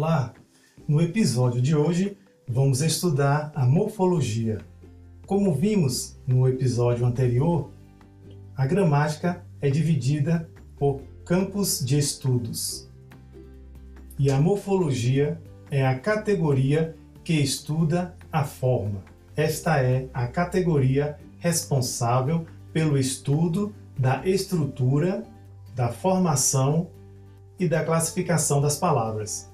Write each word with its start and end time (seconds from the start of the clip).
Olá! 0.00 0.32
No 0.86 1.02
episódio 1.02 1.60
de 1.60 1.74
hoje 1.74 2.16
vamos 2.46 2.82
estudar 2.82 3.50
a 3.52 3.66
morfologia. 3.66 4.58
Como 5.26 5.52
vimos 5.52 6.16
no 6.24 6.46
episódio 6.46 7.04
anterior, 7.04 7.72
a 8.56 8.64
gramática 8.64 9.44
é 9.60 9.68
dividida 9.68 10.48
por 10.76 11.00
campos 11.24 11.84
de 11.84 11.98
estudos. 11.98 12.88
E 14.16 14.30
a 14.30 14.40
morfologia 14.40 15.42
é 15.68 15.84
a 15.84 15.98
categoria 15.98 16.94
que 17.24 17.32
estuda 17.32 18.14
a 18.30 18.44
forma. 18.44 19.02
Esta 19.34 19.82
é 19.82 20.08
a 20.14 20.28
categoria 20.28 21.18
responsável 21.38 22.46
pelo 22.72 22.96
estudo 22.96 23.74
da 23.98 24.24
estrutura, 24.24 25.24
da 25.74 25.88
formação 25.88 26.88
e 27.58 27.66
da 27.66 27.84
classificação 27.84 28.60
das 28.60 28.76
palavras. 28.76 29.47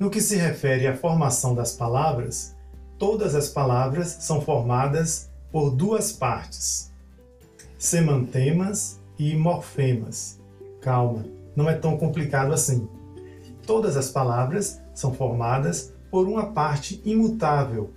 No 0.00 0.08
que 0.08 0.22
se 0.22 0.34
refere 0.34 0.86
à 0.86 0.96
formação 0.96 1.54
das 1.54 1.76
palavras, 1.76 2.56
todas 2.98 3.34
as 3.34 3.50
palavras 3.50 4.08
são 4.08 4.40
formadas 4.40 5.30
por 5.52 5.70
duas 5.70 6.10
partes: 6.10 6.90
semantemas 7.76 8.98
e 9.18 9.36
morfemas. 9.36 10.40
Calma, 10.80 11.26
não 11.54 11.68
é 11.68 11.74
tão 11.74 11.98
complicado 11.98 12.54
assim. 12.54 12.88
Todas 13.66 13.94
as 13.94 14.08
palavras 14.08 14.80
são 14.94 15.12
formadas 15.12 15.92
por 16.10 16.26
uma 16.26 16.46
parte 16.46 17.02
imutável 17.04 17.90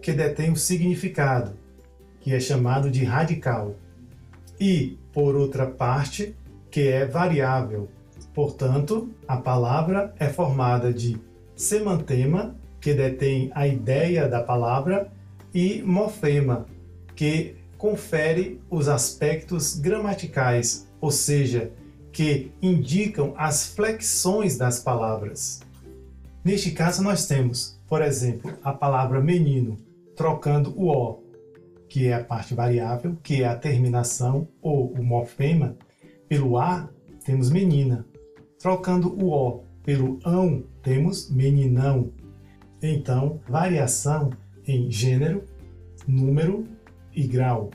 que 0.00 0.14
detém 0.14 0.50
o 0.50 0.56
significado, 0.56 1.52
que 2.22 2.34
é 2.34 2.40
chamado 2.40 2.90
de 2.90 3.04
radical, 3.04 3.74
e 4.58 4.98
por 5.12 5.36
outra 5.36 5.66
parte 5.66 6.34
que 6.70 6.88
é 6.88 7.04
variável. 7.04 7.86
Portanto, 8.32 9.10
a 9.28 9.36
palavra 9.36 10.14
é 10.18 10.26
formada 10.26 10.90
de 10.90 11.20
semantema, 11.60 12.56
que 12.80 12.94
detém 12.94 13.50
a 13.54 13.66
ideia 13.66 14.26
da 14.26 14.42
palavra, 14.42 15.12
e 15.52 15.82
morfema, 15.82 16.64
que 17.14 17.54
confere 17.76 18.60
os 18.70 18.88
aspectos 18.88 19.78
gramaticais, 19.78 20.88
ou 21.00 21.10
seja, 21.10 21.70
que 22.10 22.50
indicam 22.62 23.34
as 23.36 23.74
flexões 23.74 24.56
das 24.56 24.80
palavras. 24.80 25.60
Neste 26.42 26.70
caso, 26.70 27.02
nós 27.02 27.26
temos, 27.26 27.78
por 27.86 28.00
exemplo, 28.00 28.50
a 28.62 28.72
palavra 28.72 29.20
menino, 29.20 29.76
trocando 30.16 30.72
o 30.74 30.88
O, 30.88 31.22
que 31.90 32.08
é 32.08 32.14
a 32.14 32.24
parte 32.24 32.54
variável, 32.54 33.18
que 33.22 33.42
é 33.42 33.46
a 33.46 33.54
terminação 33.54 34.48
ou 34.62 34.92
o 34.92 35.04
morfema, 35.04 35.76
pelo 36.26 36.56
A, 36.56 36.88
temos 37.22 37.50
menina. 37.50 38.06
Trocando 38.58 39.12
o 39.22 39.28
O 39.28 39.69
pelo 39.90 40.20
ão, 40.24 40.62
temos 40.84 41.28
meninão. 41.28 42.12
Então, 42.80 43.40
variação 43.48 44.30
em 44.64 44.88
gênero, 44.88 45.42
número 46.06 46.64
e 47.12 47.26
grau. 47.26 47.70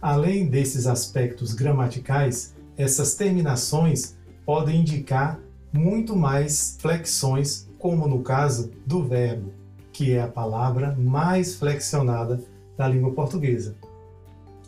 Além 0.00 0.48
desses 0.48 0.86
aspectos 0.86 1.52
gramaticais, 1.52 2.56
essas 2.78 3.14
terminações 3.14 4.16
podem 4.46 4.80
indicar 4.80 5.38
muito 5.70 6.16
mais 6.16 6.78
flexões, 6.80 7.68
como 7.78 8.08
no 8.08 8.22
caso 8.22 8.70
do 8.86 9.04
verbo, 9.06 9.52
que 9.92 10.12
é 10.12 10.22
a 10.22 10.28
palavra 10.28 10.96
mais 10.98 11.56
flexionada 11.56 12.42
da 12.74 12.88
língua 12.88 13.12
portuguesa. 13.12 13.76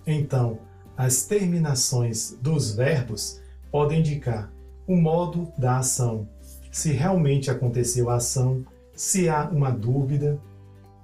Então, 0.07 0.59
as 0.95 1.25
terminações 1.25 2.37
dos 2.39 2.75
verbos 2.77 3.41
podem 3.71 4.01
indicar 4.01 4.53
o 4.87 4.95
modo 4.95 5.51
da 5.57 5.79
ação, 5.79 6.29
se 6.75 6.91
realmente 6.91 7.53
aconteceu 7.53 8.11
a 8.11 8.17
ação, 8.17 8.67
se 8.97 9.29
há 9.29 9.49
uma 9.49 9.71
dúvida, 9.71 10.41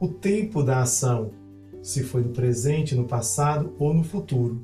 o 0.00 0.08
tempo 0.08 0.64
da 0.64 0.82
ação, 0.82 1.30
se 1.80 2.02
foi 2.02 2.22
no 2.22 2.30
presente, 2.30 2.96
no 2.96 3.04
passado 3.04 3.72
ou 3.78 3.94
no 3.94 4.02
futuro, 4.02 4.60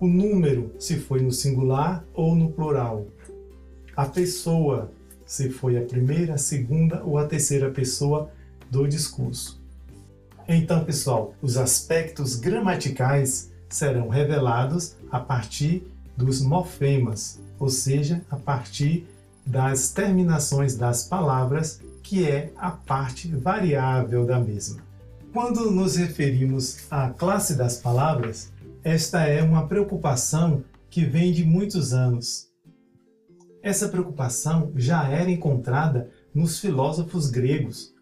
o 0.00 0.06
número, 0.06 0.72
se 0.78 0.96
foi 0.96 1.20
no 1.20 1.30
singular 1.30 2.02
ou 2.14 2.34
no 2.34 2.50
plural, 2.50 3.06
a 3.94 4.06
pessoa, 4.06 4.90
se 5.26 5.50
foi 5.50 5.76
a 5.76 5.82
primeira, 5.82 6.34
a 6.34 6.38
segunda 6.38 7.04
ou 7.04 7.18
a 7.18 7.26
terceira 7.26 7.70
pessoa 7.70 8.30
do 8.70 8.88
discurso. 8.88 9.62
Então, 10.48 10.86
pessoal, 10.86 11.34
os 11.42 11.58
aspectos 11.58 12.36
gramaticais 12.36 13.52
serão 13.68 14.08
revelados 14.08 14.96
a 15.10 15.20
partir 15.20 15.86
dos 16.16 16.40
morfemas, 16.40 17.38
ou 17.58 17.68
seja, 17.68 18.22
a 18.30 18.36
partir 18.36 19.06
das 19.46 19.90
terminações 19.90 20.76
das 20.76 21.04
palavras, 21.04 21.80
que 22.02 22.28
é 22.28 22.52
a 22.56 22.70
parte 22.70 23.28
variável 23.28 24.24
da 24.24 24.38
mesma. 24.38 24.82
Quando 25.32 25.70
nos 25.70 25.96
referimos 25.96 26.78
à 26.90 27.10
classe 27.10 27.54
das 27.56 27.78
palavras, 27.78 28.52
esta 28.82 29.22
é 29.26 29.42
uma 29.42 29.66
preocupação 29.66 30.62
que 30.88 31.04
vem 31.04 31.32
de 31.32 31.44
muitos 31.44 31.92
anos. 31.92 32.48
Essa 33.62 33.88
preocupação 33.88 34.72
já 34.76 35.08
era 35.08 35.30
encontrada 35.30 36.10
nos 36.34 36.58
filósofos 36.58 37.30
gregos, 37.30 37.94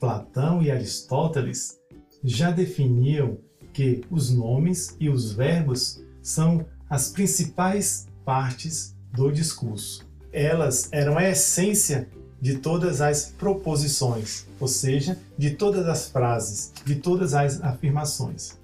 Platão 0.00 0.62
e 0.62 0.70
Aristóteles 0.70 1.78
já 2.22 2.50
definiam 2.50 3.38
que 3.72 4.02
os 4.10 4.30
nomes 4.30 4.96
e 5.00 5.08
os 5.08 5.32
verbos 5.32 6.02
são 6.22 6.66
as 6.88 7.08
principais 7.08 8.06
partes 8.24 8.94
do 9.12 9.30
discurso. 9.30 10.03
Elas 10.34 10.88
eram 10.90 11.16
a 11.16 11.22
essência 11.30 12.08
de 12.40 12.58
todas 12.58 13.00
as 13.00 13.32
proposições, 13.38 14.44
ou 14.58 14.66
seja, 14.66 15.16
de 15.38 15.52
todas 15.52 15.86
as 15.86 16.08
frases, 16.08 16.72
de 16.84 16.96
todas 16.96 17.34
as 17.34 17.62
afirmações. 17.62 18.58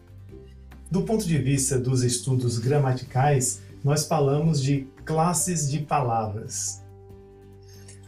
Do 0.91 1.03
ponto 1.03 1.25
de 1.25 1.39
vista 1.39 1.79
dos 1.79 2.03
estudos 2.03 2.59
gramaticais, 2.59 3.63
nós 3.85 4.05
falamos 4.05 4.61
de 4.61 4.89
classes 5.05 5.71
de 5.71 5.79
palavras. 5.79 6.83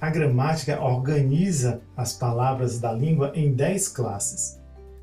A 0.00 0.10
gramática 0.10 0.82
organiza 0.82 1.80
as 1.96 2.12
palavras 2.12 2.80
da 2.80 2.92
língua 2.92 3.30
em 3.32 3.54
10 3.54 3.86
classes: 3.88 4.58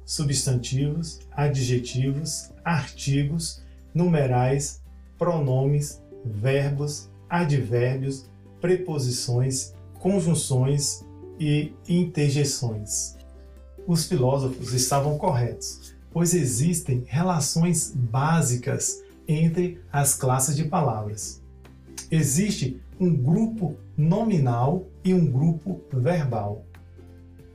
substantivos, 0.05 1.21
adjetivos, 1.31 2.51
artigos, 2.65 3.63
numerais, 3.93 4.81
pronomes, 5.17 6.03
verbos, 6.25 7.09
advérbios, 7.29 8.29
preposições, 8.61 9.73
conjunções 9.99 11.05
e 11.39 11.73
interjeções. 11.87 13.15
Os 13.87 14.05
filósofos 14.05 14.73
estavam 14.73 15.17
corretos, 15.17 15.95
pois 16.11 16.33
existem 16.33 17.03
relações 17.07 17.91
básicas 17.95 19.01
entre 19.27 19.79
as 19.91 20.13
classes 20.13 20.55
de 20.55 20.65
palavras. 20.65 21.41
Existe 22.11 22.81
um 22.99 23.15
grupo 23.15 23.75
nominal 23.95 24.85
e 25.03 25.13
um 25.13 25.25
grupo 25.25 25.81
verbal. 25.93 26.65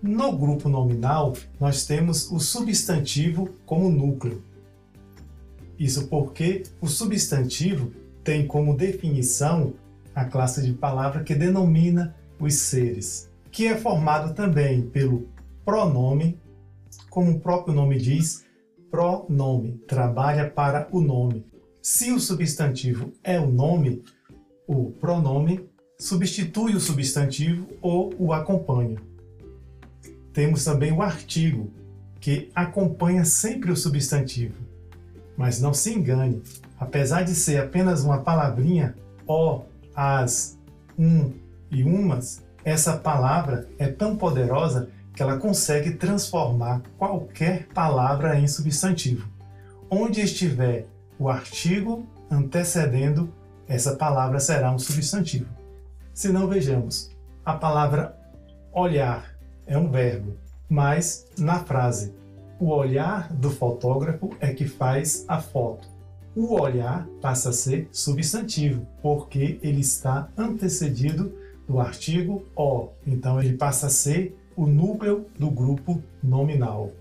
No 0.00 0.36
grupo 0.36 0.68
nominal, 0.68 1.34
nós 1.58 1.84
temos 1.86 2.30
o 2.30 2.38
substantivo 2.38 3.50
como 3.66 3.90
núcleo. 3.90 4.42
Isso 5.78 6.06
porque 6.08 6.62
o 6.80 6.86
substantivo 6.86 7.92
tem 8.22 8.46
como 8.46 8.76
definição 8.76 9.74
a 10.14 10.24
classe 10.24 10.62
de 10.62 10.72
palavra 10.72 11.22
que 11.22 11.34
denomina 11.34 12.14
os 12.38 12.54
seres, 12.54 13.30
que 13.50 13.66
é 13.66 13.76
formado 13.76 14.34
também 14.34 14.82
pelo 14.82 15.28
pronome, 15.64 16.38
como 17.10 17.32
o 17.32 17.40
próprio 17.40 17.74
nome 17.74 17.98
diz, 17.98 18.44
pronome, 18.90 19.78
trabalha 19.88 20.48
para 20.48 20.88
o 20.92 21.00
nome. 21.00 21.44
Se 21.82 22.12
o 22.12 22.20
substantivo 22.20 23.12
é 23.22 23.38
o 23.38 23.46
nome, 23.46 24.02
o 24.66 24.90
pronome 24.92 25.68
substitui 25.98 26.74
o 26.74 26.80
substantivo 26.80 27.68
ou 27.80 28.14
o 28.18 28.32
acompanha. 28.32 28.98
Temos 30.32 30.64
também 30.64 30.92
o 30.92 31.02
artigo, 31.02 31.70
que 32.20 32.50
acompanha 32.54 33.24
sempre 33.24 33.70
o 33.70 33.76
substantivo. 33.76 34.54
Mas 35.36 35.60
não 35.60 35.74
se 35.74 35.92
engane, 35.92 36.42
apesar 36.78 37.22
de 37.22 37.34
ser 37.34 37.58
apenas 37.58 38.02
uma 38.02 38.18
palavrinha, 38.22 38.94
ó, 39.26 39.62
as, 39.94 40.58
um 40.98 41.32
e 41.70 41.82
umas, 41.82 42.44
essa 42.64 42.96
palavra 42.96 43.68
é 43.78 43.88
tão 43.88 44.16
poderosa 44.16 44.88
que 45.14 45.22
ela 45.22 45.38
consegue 45.38 45.92
transformar 45.92 46.82
qualquer 46.98 47.68
palavra 47.68 48.38
em 48.38 48.48
substantivo. 48.48 49.28
Onde 49.88 50.20
estiver 50.20 50.86
o 51.18 51.28
artigo 51.28 52.06
antecedendo 52.30 53.32
essa 53.68 53.94
palavra 53.96 54.40
será 54.40 54.72
um 54.72 54.78
substantivo. 54.78 55.48
Se 56.12 56.30
não 56.30 56.48
vejamos, 56.48 57.10
a 57.44 57.54
palavra 57.54 58.16
olhar 58.72 59.36
é 59.66 59.78
um 59.78 59.90
verbo, 59.90 60.36
mas 60.68 61.26
na 61.38 61.60
frase 61.60 62.14
o 62.58 62.70
olhar 62.70 63.32
do 63.32 63.50
fotógrafo 63.50 64.30
é 64.40 64.52
que 64.52 64.66
faz 64.66 65.24
a 65.28 65.40
foto. 65.40 65.88
O 66.36 66.60
olhar 66.60 67.06
passa 67.20 67.50
a 67.50 67.52
ser 67.52 67.88
substantivo, 67.92 68.86
porque 69.00 69.58
ele 69.62 69.80
está 69.80 70.28
antecedido 70.36 71.32
do 71.66 71.78
artigo 71.78 72.44
o, 72.56 72.88
então 73.06 73.40
ele 73.40 73.56
passa 73.56 73.86
a 73.86 73.90
ser 73.90 74.36
o 74.56 74.66
núcleo 74.66 75.26
do 75.38 75.50
grupo 75.50 76.02
nominal. 76.22 76.92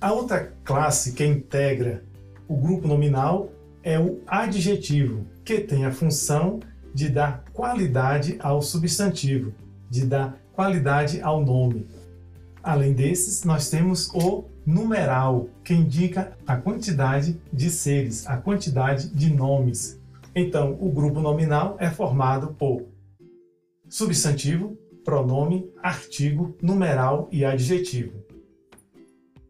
A 0.00 0.12
outra 0.12 0.52
classe 0.64 1.12
que 1.12 1.24
integra 1.24 2.02
o 2.48 2.56
grupo 2.56 2.86
nominal 2.88 3.50
é 3.82 3.98
o 3.98 4.20
adjetivo, 4.26 5.24
que 5.44 5.60
tem 5.60 5.84
a 5.84 5.92
função 5.92 6.58
de 6.92 7.08
dar 7.08 7.44
qualidade 7.52 8.36
ao 8.40 8.60
substantivo, 8.60 9.52
de 9.88 10.04
dar 10.04 10.36
qualidade 10.52 11.20
ao 11.20 11.44
nome. 11.44 11.86
Além 12.62 12.92
desses, 12.92 13.44
nós 13.44 13.70
temos 13.70 14.10
o 14.12 14.44
numeral, 14.66 15.48
que 15.62 15.72
indica 15.72 16.36
a 16.44 16.56
quantidade 16.56 17.40
de 17.52 17.70
seres, 17.70 18.26
a 18.26 18.36
quantidade 18.36 19.08
de 19.08 19.32
nomes. 19.32 20.00
Então, 20.34 20.76
o 20.80 20.90
grupo 20.90 21.20
nominal 21.20 21.76
é 21.78 21.88
formado 21.88 22.48
por 22.54 22.84
substantivo, 23.88 24.76
pronome, 25.04 25.70
artigo, 25.80 26.56
numeral 26.60 27.28
e 27.30 27.44
adjetivo. 27.44 28.24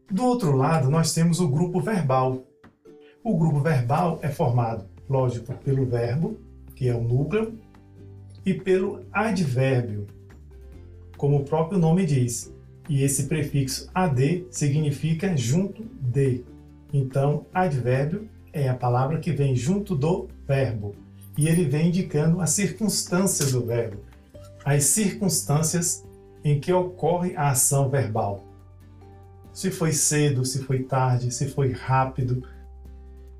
Do 0.09 0.23
outro 0.23 0.55
lado, 0.55 0.89
nós 0.89 1.13
temos 1.13 1.39
o 1.39 1.49
grupo 1.49 1.81
verbal. 1.81 2.45
O 3.23 3.35
grupo 3.35 3.59
verbal 3.59 4.19
é 4.21 4.29
formado, 4.29 4.87
lógico, 5.09 5.51
pelo 5.55 5.85
verbo, 5.85 6.37
que 6.75 6.87
é 6.87 6.95
o 6.95 7.01
núcleo, 7.01 7.59
e 8.45 8.53
pelo 8.53 9.03
advérbio, 9.11 10.07
como 11.17 11.37
o 11.37 11.43
próprio 11.43 11.77
nome 11.77 12.05
diz. 12.05 12.55
E 12.89 13.03
esse 13.03 13.23
prefixo 13.23 13.89
ad 13.93 14.47
significa 14.49 15.35
junto 15.35 15.83
de. 16.01 16.43
Então, 16.93 17.45
advérbio 17.53 18.29
é 18.53 18.69
a 18.69 18.73
palavra 18.73 19.19
que 19.19 19.31
vem 19.31 19.55
junto 19.55 19.95
do 19.95 20.27
verbo. 20.47 20.95
E 21.37 21.47
ele 21.47 21.65
vem 21.65 21.89
indicando 21.89 22.41
a 22.41 22.47
circunstância 22.47 23.45
do 23.47 23.65
verbo, 23.65 23.99
as 24.65 24.85
circunstâncias 24.85 26.03
em 26.43 26.59
que 26.59 26.71
ocorre 26.73 27.35
a 27.35 27.49
ação 27.49 27.89
verbal. 27.89 28.43
Se 29.53 29.69
foi 29.69 29.91
cedo, 29.91 30.45
se 30.45 30.63
foi 30.63 30.83
tarde, 30.83 31.31
se 31.31 31.47
foi 31.47 31.73
rápido. 31.73 32.43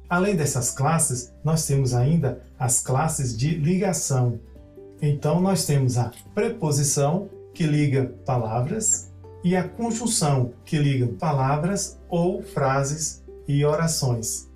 Além 0.10 0.36
dessas 0.36 0.72
classes, 0.72 1.32
nós 1.44 1.66
temos 1.66 1.94
ainda 1.94 2.42
as 2.60 2.82
classes 2.82 3.36
de 3.36 3.52
ligação. 3.56 4.40
Então, 5.02 5.40
nós 5.40 5.66
temos 5.66 5.98
a 5.98 6.12
preposição, 6.34 7.30
que 7.54 7.64
liga 7.64 8.14
palavras, 8.26 9.12
e 9.48 9.56
a 9.56 9.66
conjunção, 9.66 10.52
que 10.66 10.78
liga 10.78 11.08
palavras 11.08 11.98
ou 12.10 12.44
frases 12.44 13.24
e 13.48 13.64
orações. 13.64 14.50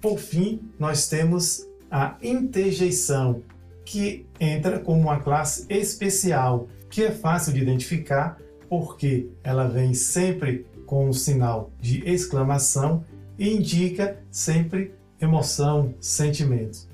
Por 0.00 0.18
fim, 0.18 0.72
nós 0.78 1.06
temos 1.06 1.66
a 1.90 2.16
interjeição, 2.22 3.42
que 3.84 4.26
entra 4.40 4.78
como 4.78 5.02
uma 5.02 5.20
classe 5.20 5.66
especial, 5.68 6.66
que 6.88 7.02
é 7.02 7.10
fácil 7.10 7.52
de 7.52 7.60
identificar 7.60 8.38
porque 8.70 9.28
ela 9.44 9.68
vem 9.68 9.92
sempre 9.92 10.66
com 10.86 11.10
um 11.10 11.12
sinal 11.12 11.70
de 11.78 12.02
exclamação 12.08 13.04
e 13.38 13.50
indica 13.50 14.18
sempre 14.30 14.94
emoção, 15.20 15.94
sentimento. 16.00 16.88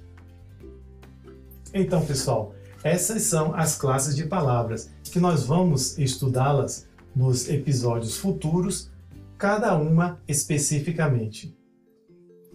Então, 1.72 2.04
pessoal, 2.04 2.52
essas 2.82 3.22
são 3.22 3.54
as 3.54 3.76
classes 3.76 4.16
de 4.16 4.24
palavras 4.26 4.90
que 5.08 5.20
nós 5.20 5.44
vamos 5.44 5.98
estudá-las 5.98 6.86
nos 7.14 7.48
episódios 7.48 8.16
futuros, 8.16 8.90
cada 9.36 9.74
uma 9.76 10.20
especificamente. 10.26 11.56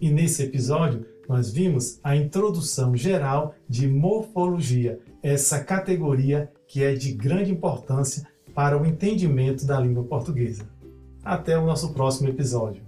E 0.00 0.10
nesse 0.10 0.42
episódio 0.42 1.06
nós 1.28 1.50
vimos 1.50 1.98
a 2.04 2.14
introdução 2.14 2.94
geral 2.94 3.54
de 3.68 3.88
morfologia, 3.88 5.00
essa 5.22 5.64
categoria 5.64 6.52
que 6.68 6.82
é 6.82 6.94
de 6.94 7.12
grande 7.12 7.50
importância 7.50 8.26
para 8.54 8.80
o 8.80 8.86
entendimento 8.86 9.66
da 9.66 9.80
língua 9.80 10.04
portuguesa. 10.04 10.68
Até 11.24 11.58
o 11.58 11.64
nosso 11.64 11.94
próximo 11.94 12.28
episódio. 12.28 12.83